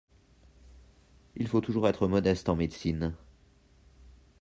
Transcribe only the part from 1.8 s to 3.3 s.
être modeste en médecine.